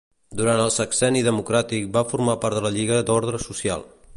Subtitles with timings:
[0.37, 3.87] Durant el sexenni democràtic va formar part de la Lliga d'Ordre Social.